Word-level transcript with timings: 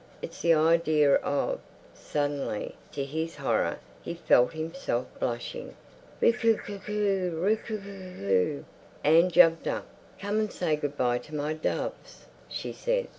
It's 0.23 0.41
the 0.41 0.55
idea 0.55 1.13
of—" 1.17 1.59
Suddenly, 1.93 2.73
to 2.91 3.05
his 3.05 3.35
horror, 3.35 3.77
he 4.01 4.15
felt 4.15 4.53
himself 4.53 5.05
blushing. 5.19 5.75
"Roo 6.19 6.33
coo 6.33 6.55
coo 6.57 6.79
coo! 6.79 7.37
Roo 7.39 7.55
coo 7.55 7.77
coo 7.77 8.15
coo!" 8.17 8.65
Anne 9.03 9.29
jumped 9.29 9.67
up. 9.67 9.85
"Come 10.19 10.39
and 10.39 10.51
say 10.51 10.75
good 10.75 10.97
bye 10.97 11.19
to 11.19 11.35
my 11.35 11.53
doves," 11.53 12.25
she 12.49 12.73
said. 12.73 13.09